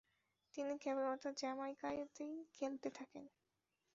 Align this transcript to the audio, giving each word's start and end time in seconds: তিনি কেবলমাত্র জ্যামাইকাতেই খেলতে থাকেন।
তিনি 0.55 0.73
কেবলমাত্র 0.83 1.27
জ্যামাইকাতেই 1.39 2.35
খেলতে 2.53 2.89
থাকেন। 2.91 3.25